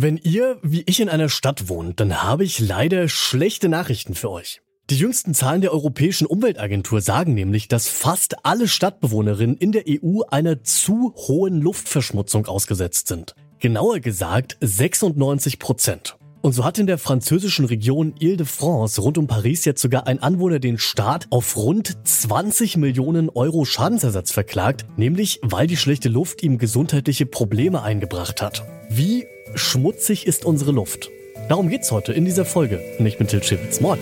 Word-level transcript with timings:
Wenn 0.00 0.16
ihr, 0.16 0.58
wie 0.62 0.84
ich, 0.86 1.00
in 1.00 1.08
einer 1.08 1.28
Stadt 1.28 1.68
wohnt, 1.68 1.98
dann 1.98 2.22
habe 2.22 2.44
ich 2.44 2.60
leider 2.60 3.08
schlechte 3.08 3.68
Nachrichten 3.68 4.14
für 4.14 4.30
euch. 4.30 4.62
Die 4.90 4.96
jüngsten 4.96 5.34
Zahlen 5.34 5.60
der 5.60 5.72
Europäischen 5.72 6.24
Umweltagentur 6.24 7.00
sagen 7.00 7.34
nämlich, 7.34 7.66
dass 7.66 7.88
fast 7.88 8.46
alle 8.46 8.68
Stadtbewohnerinnen 8.68 9.56
in 9.56 9.72
der 9.72 9.86
EU 9.88 10.20
einer 10.30 10.62
zu 10.62 11.14
hohen 11.16 11.60
Luftverschmutzung 11.60 12.46
ausgesetzt 12.46 13.08
sind. 13.08 13.34
Genauer 13.58 13.98
gesagt 13.98 14.56
96 14.60 15.58
Prozent. 15.58 16.16
Und 16.42 16.52
so 16.52 16.64
hat 16.64 16.78
in 16.78 16.86
der 16.86 16.98
französischen 16.98 17.64
Region 17.64 18.14
Ile-de-France 18.20 19.00
rund 19.00 19.18
um 19.18 19.26
Paris 19.26 19.64
jetzt 19.64 19.82
sogar 19.82 20.06
ein 20.06 20.22
Anwohner 20.22 20.60
den 20.60 20.78
Staat 20.78 21.26
auf 21.30 21.56
rund 21.56 22.06
20 22.06 22.76
Millionen 22.76 23.30
Euro 23.30 23.64
Schadensersatz 23.64 24.30
verklagt, 24.30 24.86
nämlich 24.96 25.40
weil 25.42 25.66
die 25.66 25.76
schlechte 25.76 26.08
Luft 26.08 26.44
ihm 26.44 26.58
gesundheitliche 26.58 27.26
Probleme 27.26 27.82
eingebracht 27.82 28.40
hat. 28.40 28.62
Wie 28.88 29.26
schmutzig 29.54 30.26
ist 30.26 30.44
unsere 30.44 30.72
Luft? 30.72 31.10
Darum 31.48 31.68
geht's 31.68 31.90
heute 31.90 32.12
in 32.12 32.24
dieser 32.24 32.44
Folge. 32.44 32.82
Und 32.98 33.06
ich 33.06 33.18
bin 33.18 33.26
Til 33.26 33.42
Schibitz. 33.42 33.80
Moin. 33.80 33.98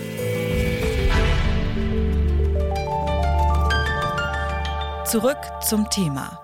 Zurück 5.05 5.37
zum 5.67 5.89
Thema. 5.89 6.41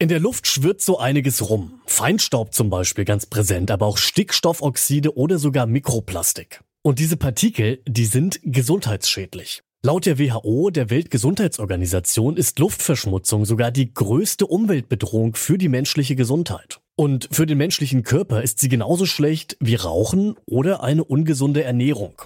In 0.00 0.08
der 0.08 0.20
Luft 0.20 0.46
schwirrt 0.46 0.80
so 0.80 0.98
einiges 0.98 1.50
rum. 1.50 1.80
Feinstaub 1.86 2.54
zum 2.54 2.70
Beispiel 2.70 3.04
ganz 3.04 3.26
präsent, 3.26 3.72
aber 3.72 3.86
auch 3.86 3.98
Stickstoffoxide 3.98 5.16
oder 5.16 5.40
sogar 5.40 5.66
Mikroplastik. 5.66 6.62
Und 6.82 7.00
diese 7.00 7.16
Partikel, 7.16 7.82
die 7.84 8.06
sind 8.06 8.38
gesundheitsschädlich. 8.44 9.62
Laut 9.84 10.06
der 10.06 10.18
WHO, 10.18 10.70
der 10.70 10.90
Weltgesundheitsorganisation, 10.90 12.36
ist 12.36 12.58
Luftverschmutzung 12.58 13.44
sogar 13.44 13.70
die 13.70 13.94
größte 13.94 14.44
Umweltbedrohung 14.44 15.36
für 15.36 15.56
die 15.56 15.68
menschliche 15.68 16.16
Gesundheit. 16.16 16.80
Und 16.96 17.28
für 17.30 17.46
den 17.46 17.58
menschlichen 17.58 18.02
Körper 18.02 18.42
ist 18.42 18.58
sie 18.58 18.68
genauso 18.68 19.06
schlecht 19.06 19.56
wie 19.60 19.76
Rauchen 19.76 20.34
oder 20.46 20.82
eine 20.82 21.04
ungesunde 21.04 21.62
Ernährung. 21.62 22.20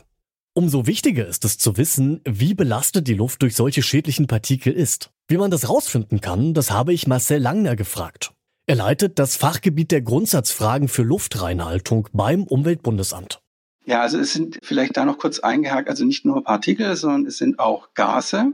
Umso 0.55 0.87
wichtiger 0.87 1.27
ist 1.27 1.45
es 1.45 1.59
zu 1.59 1.77
wissen, 1.77 2.23
wie 2.25 2.55
belastet 2.55 3.07
die 3.07 3.13
Luft 3.13 3.43
durch 3.43 3.55
solche 3.55 3.83
schädlichen 3.83 4.29
Partikel 4.29 4.73
ist. 4.73 5.11
Wie 5.29 5.37
man 5.37 5.51
das 5.51 5.69
rausfinden 5.69 6.23
kann, 6.23 6.55
das 6.55 6.71
habe 6.71 6.95
ich 6.95 7.07
Marcel 7.07 7.43
Langner 7.43 7.77
gefragt. 7.77 8.33
Er 8.67 8.77
leitet 8.77 9.19
das 9.19 9.37
Fachgebiet 9.37 9.91
der 9.91 10.01
Grundsatzfragen 10.01 10.89
für 10.89 11.03
Luftreinhaltung 11.03 12.09
beim 12.15 12.45
Umweltbundesamt. 12.45 13.43
Ja, 13.85 14.01
also 14.01 14.19
es 14.19 14.33
sind 14.33 14.59
vielleicht 14.63 14.97
da 14.97 15.05
noch 15.05 15.19
kurz 15.19 15.41
eingehakt, 15.41 15.89
also 15.89 16.05
nicht 16.05 16.25
nur 16.25 16.45
Partikel, 16.45 16.95
sondern 16.97 17.27
es 17.27 17.39
sind 17.39 17.59
auch 17.59 17.95
Gase. 17.95 18.53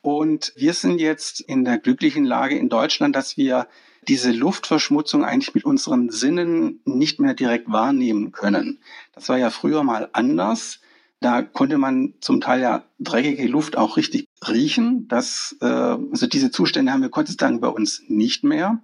Und 0.00 0.52
wir 0.56 0.72
sind 0.72 1.00
jetzt 1.00 1.40
in 1.40 1.64
der 1.64 1.78
glücklichen 1.78 2.24
Lage 2.24 2.56
in 2.56 2.68
Deutschland, 2.68 3.16
dass 3.16 3.36
wir 3.36 3.66
diese 4.08 4.30
Luftverschmutzung 4.30 5.24
eigentlich 5.24 5.54
mit 5.54 5.64
unseren 5.64 6.10
Sinnen 6.10 6.80
nicht 6.84 7.18
mehr 7.18 7.34
direkt 7.34 7.70
wahrnehmen 7.70 8.32
können. 8.32 8.78
Das 9.12 9.28
war 9.28 9.36
ja 9.36 9.50
früher 9.50 9.82
mal 9.82 10.08
anders. 10.12 10.80
Da 11.20 11.42
konnte 11.42 11.76
man 11.78 12.14
zum 12.20 12.40
Teil 12.40 12.60
ja 12.60 12.84
dreckige 13.00 13.48
Luft 13.48 13.76
auch 13.76 13.96
richtig 13.96 14.26
riechen. 14.46 15.08
Das, 15.08 15.56
äh, 15.60 15.66
also 15.66 16.26
diese 16.26 16.50
Zustände 16.50 16.92
haben 16.92 17.02
wir 17.02 17.08
Gott 17.08 17.28
sei 17.28 17.34
Dank 17.36 17.60
bei 17.60 17.68
uns 17.68 18.02
nicht 18.06 18.44
mehr. 18.44 18.80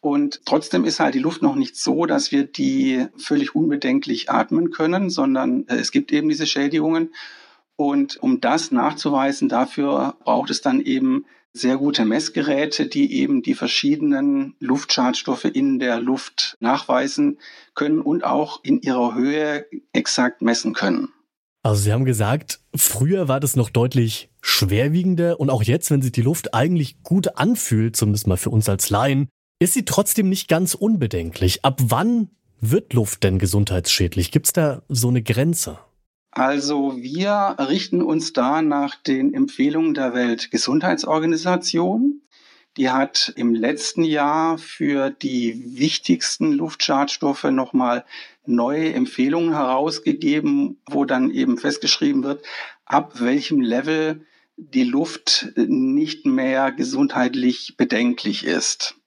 Und 0.00 0.40
trotzdem 0.46 0.84
ist 0.84 0.98
halt 0.98 1.14
die 1.14 1.20
Luft 1.20 1.42
noch 1.42 1.56
nicht 1.56 1.76
so, 1.76 2.06
dass 2.06 2.32
wir 2.32 2.44
die 2.44 3.06
völlig 3.18 3.54
unbedenklich 3.54 4.30
atmen 4.30 4.70
können, 4.70 5.10
sondern 5.10 5.66
äh, 5.68 5.76
es 5.76 5.92
gibt 5.92 6.10
eben 6.12 6.28
diese 6.28 6.46
Schädigungen. 6.46 7.14
Und 7.76 8.22
um 8.22 8.40
das 8.40 8.72
nachzuweisen, 8.72 9.48
dafür 9.48 10.16
braucht 10.24 10.50
es 10.50 10.62
dann 10.62 10.80
eben 10.80 11.24
sehr 11.52 11.76
gute 11.76 12.04
Messgeräte, 12.04 12.86
die 12.86 13.12
eben 13.14 13.42
die 13.42 13.54
verschiedenen 13.54 14.54
Luftschadstoffe 14.60 15.46
in 15.46 15.78
der 15.78 16.00
Luft 16.00 16.56
nachweisen 16.60 17.38
können 17.74 18.00
und 18.00 18.24
auch 18.24 18.60
in 18.62 18.80
ihrer 18.82 19.14
Höhe 19.14 19.66
exakt 19.92 20.42
messen 20.42 20.74
können. 20.74 21.08
Also 21.62 21.82
Sie 21.82 21.92
haben 21.92 22.04
gesagt, 22.04 22.60
früher 22.74 23.28
war 23.28 23.40
das 23.40 23.56
noch 23.56 23.68
deutlich 23.68 24.30
schwerwiegender 24.40 25.38
und 25.38 25.50
auch 25.50 25.62
jetzt, 25.62 25.90
wenn 25.90 26.00
sich 26.00 26.12
die 26.12 26.22
Luft 26.22 26.54
eigentlich 26.54 27.02
gut 27.02 27.36
anfühlt, 27.36 27.96
zumindest 27.96 28.26
mal 28.26 28.38
für 28.38 28.50
uns 28.50 28.68
als 28.68 28.88
Laien, 28.88 29.28
ist 29.60 29.74
sie 29.74 29.84
trotzdem 29.84 30.28
nicht 30.28 30.48
ganz 30.48 30.74
unbedenklich. 30.74 31.64
Ab 31.64 31.80
wann 31.84 32.30
wird 32.60 32.94
Luft 32.94 33.22
denn 33.22 33.38
gesundheitsschädlich? 33.38 34.32
Gibt 34.32 34.46
es 34.46 34.52
da 34.52 34.82
so 34.88 35.08
eine 35.08 35.22
Grenze? 35.22 35.78
Also 36.32 36.96
wir 36.96 37.56
richten 37.58 38.02
uns 38.02 38.32
da 38.32 38.62
nach 38.62 38.94
den 38.94 39.34
Empfehlungen 39.34 39.94
der 39.94 40.14
Weltgesundheitsorganisation. 40.14 42.22
Die 42.76 42.90
hat 42.90 43.32
im 43.36 43.54
letzten 43.54 44.04
Jahr 44.04 44.56
für 44.56 45.10
die 45.10 45.78
wichtigsten 45.78 46.52
Luftschadstoffe 46.52 47.42
nochmal 47.44 48.04
neue 48.46 48.94
Empfehlungen 48.94 49.52
herausgegeben, 49.52 50.78
wo 50.88 51.04
dann 51.04 51.32
eben 51.32 51.58
festgeschrieben 51.58 52.22
wird, 52.22 52.44
ab 52.86 53.20
welchem 53.20 53.60
Level 53.60 54.24
die 54.56 54.84
Luft 54.84 55.52
nicht 55.56 56.26
mehr 56.26 56.70
gesundheitlich 56.70 57.74
bedenklich 57.76 58.44
ist. 58.44 58.99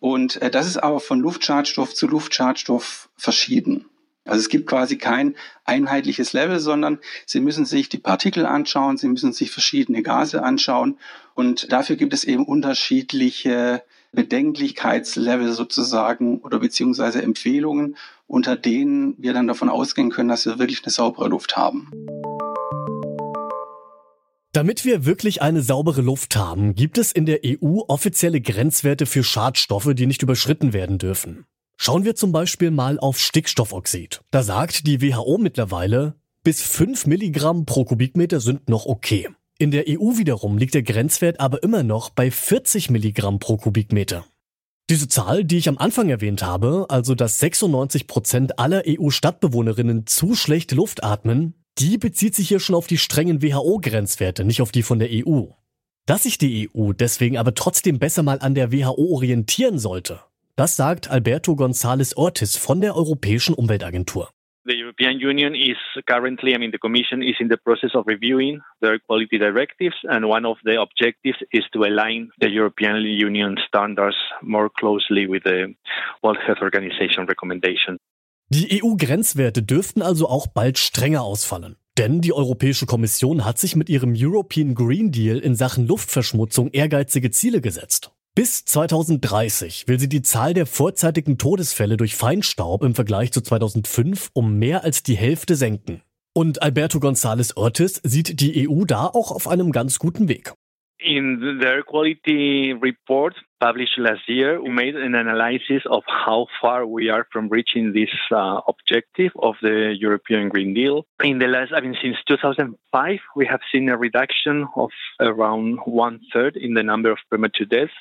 Und 0.00 0.40
äh, 0.42 0.50
das 0.50 0.66
ist 0.66 0.76
aber 0.76 1.00
von 1.00 1.20
Luftschadstoff 1.20 1.94
zu 1.94 2.06
Luftschadstoff 2.06 3.08
verschieden. 3.16 3.86
Also 4.24 4.40
es 4.40 4.48
gibt 4.50 4.66
quasi 4.66 4.98
kein 4.98 5.34
einheitliches 5.64 6.34
Level, 6.34 6.60
sondern 6.60 6.98
Sie 7.24 7.40
müssen 7.40 7.64
sich 7.64 7.88
die 7.88 7.98
Partikel 7.98 8.44
anschauen, 8.44 8.98
Sie 8.98 9.08
müssen 9.08 9.32
sich 9.32 9.50
verschiedene 9.50 10.02
Gase 10.02 10.42
anschauen 10.42 10.98
und 11.34 11.72
dafür 11.72 11.96
gibt 11.96 12.12
es 12.12 12.24
eben 12.24 12.44
unterschiedliche 12.44 13.82
Bedenklichkeitslevel 14.12 15.52
sozusagen 15.52 16.40
oder 16.40 16.58
beziehungsweise 16.58 17.22
Empfehlungen, 17.22 17.96
unter 18.26 18.56
denen 18.56 19.14
wir 19.18 19.32
dann 19.32 19.46
davon 19.46 19.70
ausgehen 19.70 20.10
können, 20.10 20.28
dass 20.28 20.44
wir 20.44 20.58
wirklich 20.58 20.84
eine 20.84 20.92
saubere 20.92 21.28
Luft 21.28 21.56
haben. 21.56 21.90
Damit 24.58 24.84
wir 24.84 25.04
wirklich 25.04 25.40
eine 25.40 25.62
saubere 25.62 26.00
Luft 26.00 26.34
haben, 26.34 26.74
gibt 26.74 26.98
es 26.98 27.12
in 27.12 27.26
der 27.26 27.42
EU 27.46 27.82
offizielle 27.86 28.40
Grenzwerte 28.40 29.06
für 29.06 29.22
Schadstoffe, 29.22 29.94
die 29.94 30.06
nicht 30.06 30.22
überschritten 30.22 30.72
werden 30.72 30.98
dürfen. 30.98 31.44
Schauen 31.76 32.04
wir 32.04 32.16
zum 32.16 32.32
Beispiel 32.32 32.72
mal 32.72 32.98
auf 32.98 33.20
Stickstoffoxid. 33.20 34.20
Da 34.32 34.42
sagt 34.42 34.88
die 34.88 35.00
WHO 35.00 35.38
mittlerweile, 35.38 36.16
bis 36.42 36.60
5 36.60 37.06
Milligramm 37.06 37.66
pro 37.66 37.84
Kubikmeter 37.84 38.40
sind 38.40 38.68
noch 38.68 38.86
okay. 38.86 39.28
In 39.60 39.70
der 39.70 39.84
EU 39.86 40.18
wiederum 40.18 40.58
liegt 40.58 40.74
der 40.74 40.82
Grenzwert 40.82 41.38
aber 41.38 41.62
immer 41.62 41.84
noch 41.84 42.10
bei 42.10 42.28
40 42.28 42.90
Milligramm 42.90 43.38
pro 43.38 43.58
Kubikmeter. 43.58 44.24
Diese 44.90 45.06
Zahl, 45.06 45.44
die 45.44 45.58
ich 45.58 45.68
am 45.68 45.78
Anfang 45.78 46.08
erwähnt 46.08 46.42
habe, 46.42 46.86
also 46.88 47.14
dass 47.14 47.38
96 47.38 48.08
Prozent 48.08 48.58
aller 48.58 48.82
EU-Stadtbewohnerinnen 48.88 50.08
zu 50.08 50.34
schlecht 50.34 50.72
Luft 50.72 51.04
atmen, 51.04 51.54
die 51.78 51.98
bezieht 51.98 52.34
sich 52.34 52.48
hier 52.48 52.60
schon 52.60 52.74
auf 52.74 52.86
die 52.86 52.98
strengen 52.98 53.42
WHO-Grenzwerte, 53.42 54.44
nicht 54.44 54.62
auf 54.62 54.72
die 54.72 54.82
von 54.82 54.98
der 54.98 55.08
EU. 55.10 55.44
Dass 56.06 56.24
sich 56.24 56.38
die 56.38 56.70
EU 56.74 56.92
deswegen 56.92 57.38
aber 57.38 57.54
trotzdem 57.54 57.98
besser 57.98 58.22
mal 58.22 58.38
an 58.40 58.54
der 58.54 58.72
WHO 58.72 59.14
orientieren 59.14 59.78
sollte, 59.78 60.20
das 60.56 60.74
sagt 60.74 61.10
Alberto 61.10 61.52
González 61.52 62.16
Ortiz 62.16 62.56
von 62.56 62.80
der 62.80 62.96
Europäischen 62.96 63.54
Umweltagentur. 63.54 64.30
The 64.64 64.74
European 64.74 65.16
Union 65.16 65.54
is 65.54 65.78
currently, 66.06 66.54
I 66.54 66.58
mean, 66.58 66.72
the 66.72 66.78
Commission 66.78 67.22
is 67.22 67.36
in 67.40 67.48
the 67.48 67.56
process 67.56 67.94
of 67.94 68.06
reviewing 68.06 68.60
the 68.82 68.88
air 68.88 68.98
quality 68.98 69.38
directives, 69.38 69.96
and 70.04 70.26
one 70.26 70.46
of 70.46 70.58
the 70.64 70.76
objectives 70.78 71.38
is 71.52 71.64
to 71.72 71.84
align 71.84 72.30
the 72.40 72.50
European 72.50 72.96
Union 72.96 73.56
standards 73.66 74.16
more 74.42 74.68
closely 74.68 75.26
with 75.26 75.44
the 75.44 75.74
World 76.22 76.38
Health 76.46 76.60
Organization 76.60 77.24
recommendation. 77.26 77.98
Die 78.50 78.82
EU-Grenzwerte 78.82 79.62
dürften 79.62 80.00
also 80.00 80.26
auch 80.26 80.46
bald 80.46 80.78
strenger 80.78 81.22
ausfallen. 81.22 81.76
Denn 81.98 82.22
die 82.22 82.32
Europäische 82.32 82.86
Kommission 82.86 83.44
hat 83.44 83.58
sich 83.58 83.76
mit 83.76 83.90
ihrem 83.90 84.14
European 84.16 84.74
Green 84.74 85.12
Deal 85.12 85.38
in 85.38 85.54
Sachen 85.54 85.86
Luftverschmutzung 85.86 86.70
ehrgeizige 86.70 87.30
Ziele 87.30 87.60
gesetzt. 87.60 88.12
Bis 88.34 88.64
2030 88.64 89.86
will 89.86 90.00
sie 90.00 90.08
die 90.08 90.22
Zahl 90.22 90.54
der 90.54 90.64
vorzeitigen 90.64 91.36
Todesfälle 91.36 91.98
durch 91.98 92.14
Feinstaub 92.14 92.84
im 92.84 92.94
Vergleich 92.94 93.32
zu 93.32 93.42
2005 93.42 94.30
um 94.32 94.58
mehr 94.58 94.82
als 94.82 95.02
die 95.02 95.16
Hälfte 95.16 95.54
senken. 95.54 96.02
Und 96.34 96.62
Alberto 96.62 97.00
González 97.00 97.54
Ortiz 97.56 98.00
sieht 98.04 98.40
die 98.40 98.68
EU 98.68 98.84
da 98.84 99.06
auch 99.06 99.30
auf 99.30 99.48
einem 99.48 99.72
ganz 99.72 99.98
guten 99.98 100.28
Weg. 100.28 100.54
In 101.00 101.58
the 101.60 101.66
air 101.66 101.82
quality 101.84 102.72
report 102.72 103.34
published 103.60 103.98
last 103.98 104.28
year, 104.28 104.60
we 104.60 104.70
made 104.70 104.96
an 104.96 105.14
analysis 105.14 105.82
of 105.88 106.02
how 106.08 106.46
far 106.60 106.86
we 106.86 107.08
are 107.08 107.24
from 107.32 107.48
reaching 107.48 107.92
this 107.92 108.10
uh, 108.32 108.60
objective 108.66 109.30
of 109.40 109.54
the 109.62 109.94
European 109.96 110.48
Green 110.48 110.74
Deal. 110.74 111.06
In 111.22 111.38
the 111.38 111.46
last, 111.46 111.72
I 111.72 111.80
mean, 111.80 111.96
since 112.02 112.16
2005, 112.26 113.18
we 113.36 113.46
have 113.46 113.60
seen 113.70 113.88
a 113.88 113.96
reduction 113.96 114.66
of 114.74 114.90
around 115.20 115.78
one 115.84 116.18
third 116.32 116.56
in 116.56 116.74
the 116.74 116.82
number 116.82 117.12
of 117.12 117.18
premature 117.28 117.66
deaths. 117.66 117.92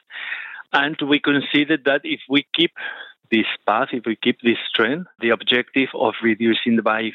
And 0.73 0.97
we 1.07 1.19
consider 1.19 1.77
that 1.85 2.01
if 2.03 2.21
we 2.27 2.47
keep 2.55 2.71
this 3.29 3.45
path, 3.67 3.89
if 3.91 4.05
we 4.07 4.15
keep 4.15 4.41
this 4.41 4.57
trend, 4.73 5.05
the 5.19 5.29
objective 5.29 5.89
of 5.93 6.15
reducing 6.23 6.79
by 6.83 7.11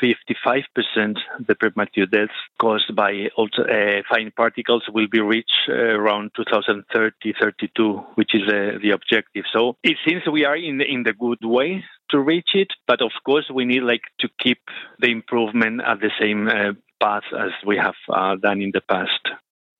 55% 0.00 1.18
the 1.46 1.54
premature 1.54 2.06
deaths 2.06 2.32
caused 2.60 2.94
by 2.94 3.28
ultra, 3.36 3.64
uh, 3.64 4.02
fine 4.08 4.32
particles 4.36 4.82
will 4.92 5.08
be 5.10 5.20
reached 5.20 5.68
uh, 5.68 5.72
around 5.72 6.30
2030, 6.36 7.34
32, 7.40 7.98
which 8.14 8.34
is 8.34 8.42
uh, 8.48 8.78
the 8.82 8.90
objective. 8.90 9.44
So 9.52 9.76
it 9.82 9.96
seems 10.06 10.22
we 10.30 10.44
are 10.44 10.56
in 10.56 10.80
in 10.80 11.02
the 11.02 11.12
good 11.12 11.42
way 11.42 11.84
to 12.10 12.20
reach 12.20 12.50
it, 12.54 12.68
but 12.86 13.02
of 13.02 13.12
course 13.24 13.50
we 13.52 13.64
need 13.64 13.82
like 13.82 14.04
to 14.20 14.28
keep 14.38 14.60
the 15.00 15.10
improvement 15.10 15.80
at 15.84 16.00
the 16.00 16.10
same 16.20 16.48
uh, 16.48 16.72
path 17.00 17.24
as 17.32 17.52
we 17.66 17.76
have 17.76 17.98
uh, 18.08 18.36
done 18.36 18.62
in 18.62 18.70
the 18.72 18.80
past. 18.80 19.22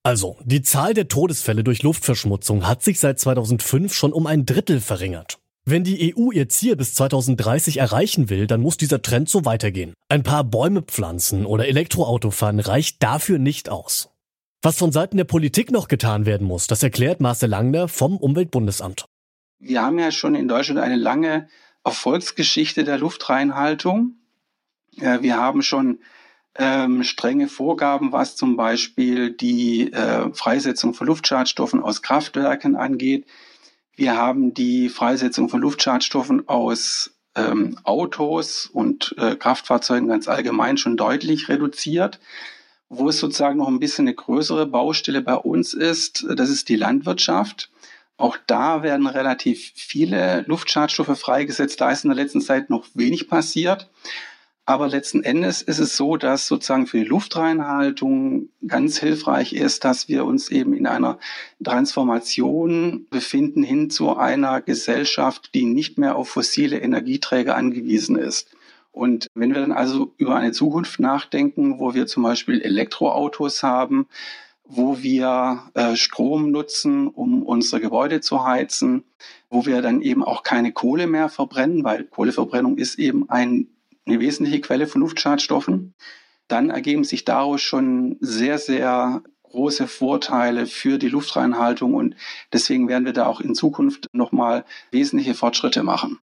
Also, 0.04 0.36
die 0.44 0.62
Zahl 0.62 0.94
der 0.94 1.06
Todesfälle 1.06 1.62
durch 1.62 1.84
Luftverschmutzung 1.84 2.66
hat 2.66 2.82
sich 2.82 2.98
seit 2.98 3.20
2005 3.20 3.94
schon 3.94 4.12
um 4.12 4.26
ein 4.26 4.44
Drittel 4.44 4.80
verringert. 4.80 5.38
Wenn 5.64 5.84
die 5.84 6.12
EU 6.16 6.32
ihr 6.32 6.48
Ziel 6.48 6.74
bis 6.74 6.94
2030 6.94 7.76
erreichen 7.76 8.30
will, 8.30 8.48
dann 8.48 8.60
muss 8.60 8.76
dieser 8.76 9.00
Trend 9.00 9.28
so 9.28 9.44
weitergehen. 9.44 9.94
Ein 10.08 10.24
paar 10.24 10.42
Bäume 10.42 10.82
pflanzen 10.82 11.46
oder 11.46 11.68
Elektroauto 11.68 12.32
fahren 12.32 12.58
reicht 12.58 13.00
dafür 13.00 13.38
nicht 13.38 13.68
aus. 13.68 14.10
Was 14.60 14.78
von 14.78 14.90
Seiten 14.90 15.16
der 15.16 15.24
Politik 15.24 15.70
noch 15.70 15.86
getan 15.86 16.26
werden 16.26 16.46
muss, 16.46 16.66
das 16.66 16.82
erklärt 16.82 17.20
Marcel 17.20 17.48
Langner 17.48 17.86
vom 17.86 18.16
Umweltbundesamt. 18.16 19.04
Wir 19.60 19.82
haben 19.82 20.00
ja 20.00 20.10
schon 20.10 20.34
in 20.34 20.48
Deutschland 20.48 20.80
eine 20.80 20.96
lange 20.96 21.48
Erfolgsgeschichte 21.84 22.82
der 22.82 22.98
Luftreinhaltung. 22.98 24.16
Wir 24.96 25.36
haben 25.36 25.62
schon 25.62 26.00
ähm, 26.56 27.04
strenge 27.04 27.46
Vorgaben, 27.46 28.10
was 28.10 28.34
zum 28.34 28.56
Beispiel 28.56 29.30
die 29.30 29.92
äh, 29.92 30.32
Freisetzung 30.34 30.92
von 30.92 31.06
Luftschadstoffen 31.06 31.80
aus 31.80 32.02
Kraftwerken 32.02 32.74
angeht. 32.74 33.26
Wir 33.94 34.16
haben 34.16 34.54
die 34.54 34.88
Freisetzung 34.88 35.48
von 35.48 35.60
Luftschadstoffen 35.60 36.48
aus 36.48 37.14
ähm, 37.34 37.78
Autos 37.84 38.66
und 38.66 39.14
äh, 39.18 39.36
Kraftfahrzeugen 39.36 40.08
ganz 40.08 40.28
allgemein 40.28 40.76
schon 40.76 40.96
deutlich 40.96 41.48
reduziert. 41.48 42.18
Wo 42.88 43.08
es 43.08 43.18
sozusagen 43.18 43.58
noch 43.58 43.68
ein 43.68 43.80
bisschen 43.80 44.06
eine 44.06 44.14
größere 44.14 44.66
Baustelle 44.66 45.22
bei 45.22 45.34
uns 45.34 45.72
ist, 45.72 46.26
das 46.36 46.50
ist 46.50 46.68
die 46.68 46.76
Landwirtschaft. 46.76 47.70
Auch 48.18 48.36
da 48.46 48.82
werden 48.82 49.06
relativ 49.06 49.72
viele 49.74 50.44
Luftschadstoffe 50.46 51.18
freigesetzt. 51.18 51.80
Da 51.80 51.90
ist 51.90 52.04
in 52.04 52.10
der 52.10 52.16
letzten 52.22 52.42
Zeit 52.42 52.70
noch 52.70 52.86
wenig 52.94 53.28
passiert. 53.28 53.90
Aber 54.64 54.86
letzten 54.86 55.24
Endes 55.24 55.60
ist 55.60 55.80
es 55.80 55.96
so, 55.96 56.16
dass 56.16 56.46
sozusagen 56.46 56.86
für 56.86 56.98
die 56.98 57.04
Luftreinhaltung 57.04 58.48
ganz 58.66 58.98
hilfreich 58.98 59.54
ist, 59.54 59.84
dass 59.84 60.08
wir 60.08 60.24
uns 60.24 60.50
eben 60.50 60.72
in 60.72 60.86
einer 60.86 61.18
Transformation 61.62 63.06
befinden 63.10 63.64
hin 63.64 63.90
zu 63.90 64.16
einer 64.16 64.60
Gesellschaft, 64.60 65.50
die 65.54 65.64
nicht 65.64 65.98
mehr 65.98 66.14
auf 66.14 66.28
fossile 66.28 66.78
Energieträger 66.78 67.56
angewiesen 67.56 68.16
ist. 68.16 68.54
Und 68.92 69.26
wenn 69.34 69.52
wir 69.52 69.62
dann 69.62 69.72
also 69.72 70.14
über 70.16 70.36
eine 70.36 70.52
Zukunft 70.52 71.00
nachdenken, 71.00 71.80
wo 71.80 71.94
wir 71.94 72.06
zum 72.06 72.22
Beispiel 72.22 72.60
Elektroautos 72.60 73.64
haben, 73.64 74.06
wo 74.64 75.02
wir 75.02 75.64
äh, 75.74 75.96
Strom 75.96 76.52
nutzen, 76.52 77.08
um 77.08 77.42
unsere 77.42 77.80
Gebäude 77.80 78.20
zu 78.20 78.44
heizen, 78.44 79.02
wo 79.50 79.66
wir 79.66 79.82
dann 79.82 80.02
eben 80.02 80.22
auch 80.22 80.44
keine 80.44 80.72
Kohle 80.72 81.08
mehr 81.08 81.28
verbrennen, 81.28 81.82
weil 81.82 82.04
Kohleverbrennung 82.04 82.78
ist 82.78 82.98
eben 82.98 83.28
ein 83.28 83.66
eine 84.06 84.20
wesentliche 84.20 84.60
Quelle 84.60 84.86
von 84.86 85.00
Luftschadstoffen, 85.00 85.94
dann 86.48 86.70
ergeben 86.70 87.04
sich 87.04 87.24
daraus 87.24 87.62
schon 87.62 88.16
sehr, 88.20 88.58
sehr 88.58 89.22
große 89.44 89.86
Vorteile 89.86 90.66
für 90.66 90.98
die 90.98 91.08
Luftreinhaltung 91.08 91.94
und 91.94 92.16
deswegen 92.52 92.88
werden 92.88 93.04
wir 93.04 93.12
da 93.12 93.26
auch 93.26 93.40
in 93.40 93.54
Zukunft 93.54 94.06
nochmal 94.12 94.64
wesentliche 94.90 95.34
Fortschritte 95.34 95.82
machen. 95.82 96.18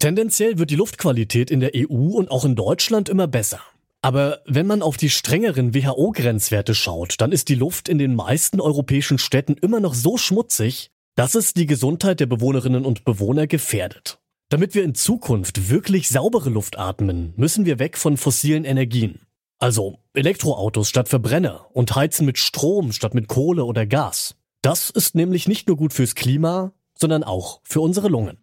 Tendenziell 0.00 0.58
wird 0.58 0.70
die 0.70 0.76
Luftqualität 0.76 1.50
in 1.50 1.60
der 1.60 1.72
EU 1.74 2.16
und 2.16 2.30
auch 2.30 2.44
in 2.44 2.56
Deutschland 2.56 3.08
immer 3.08 3.26
besser. 3.26 3.60
Aber 4.02 4.42
wenn 4.44 4.66
man 4.66 4.82
auf 4.82 4.98
die 4.98 5.08
strengeren 5.08 5.74
WHO-Grenzwerte 5.74 6.74
schaut, 6.74 7.14
dann 7.22 7.32
ist 7.32 7.48
die 7.48 7.54
Luft 7.54 7.88
in 7.88 7.96
den 7.96 8.14
meisten 8.14 8.60
europäischen 8.60 9.16
Städten 9.16 9.54
immer 9.54 9.80
noch 9.80 9.94
so 9.94 10.18
schmutzig, 10.18 10.90
dass 11.16 11.34
es 11.34 11.54
die 11.54 11.66
Gesundheit 11.66 12.20
der 12.20 12.26
Bewohnerinnen 12.26 12.84
und 12.84 13.04
Bewohner 13.04 13.46
gefährdet. 13.46 14.18
Damit 14.48 14.74
wir 14.74 14.84
in 14.84 14.94
Zukunft 14.94 15.70
wirklich 15.70 16.08
saubere 16.08 16.50
Luft 16.50 16.78
atmen, 16.78 17.32
müssen 17.36 17.64
wir 17.64 17.78
weg 17.78 17.96
von 17.96 18.16
fossilen 18.16 18.64
Energien. 18.64 19.20
Also 19.58 19.98
Elektroautos 20.12 20.88
statt 20.88 21.08
Verbrenner 21.08 21.66
und 21.72 21.94
heizen 21.94 22.26
mit 22.26 22.38
Strom 22.38 22.92
statt 22.92 23.14
mit 23.14 23.28
Kohle 23.28 23.64
oder 23.64 23.86
Gas. 23.86 24.34
Das 24.62 24.90
ist 24.90 25.14
nämlich 25.14 25.48
nicht 25.48 25.68
nur 25.68 25.76
gut 25.76 25.92
fürs 25.92 26.14
Klima, 26.14 26.72
sondern 26.98 27.24
auch 27.24 27.60
für 27.64 27.80
unsere 27.80 28.08
Lungen. 28.08 28.38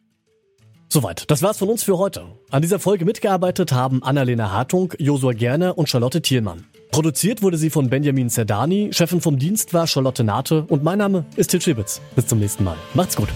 Soweit, 0.89 1.29
das 1.31 1.41
war's 1.41 1.57
von 1.57 1.69
uns 1.69 1.83
für 1.83 1.97
heute. 1.97 2.25
An 2.49 2.61
dieser 2.61 2.79
Folge 2.79 3.05
mitgearbeitet 3.05 3.71
haben 3.71 4.03
Annalena 4.03 4.51
Hartung, 4.51 4.93
Josua 4.99 5.31
Gerner 5.31 5.77
und 5.77 5.87
Charlotte 5.87 6.21
Thielmann. 6.21 6.65
Produziert 6.91 7.41
wurde 7.41 7.57
sie 7.57 7.69
von 7.69 7.89
Benjamin 7.89 8.29
Zerdani, 8.29 8.89
Chefin 8.91 9.21
vom 9.21 9.39
Dienst 9.39 9.73
war 9.73 9.87
Charlotte 9.87 10.25
Nate 10.25 10.65
und 10.67 10.83
mein 10.83 10.97
Name 10.97 11.23
ist 11.37 11.51
Til 11.51 11.61
Schibitz. 11.61 12.01
Bis 12.15 12.27
zum 12.27 12.39
nächsten 12.39 12.65
Mal. 12.65 12.75
Macht's 12.93 13.15
gut. 13.15 13.29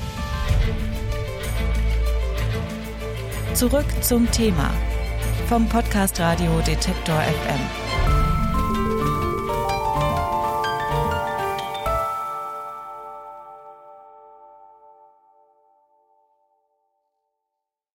Zurück 3.54 3.86
zum 4.02 4.30
Thema 4.32 4.70
vom 5.48 5.70
Podcast 5.70 6.20
Radio 6.20 6.52
Detektor 6.68 7.16
FM. 7.16 8.05